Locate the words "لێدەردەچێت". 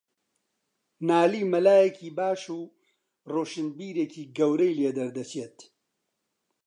4.79-5.57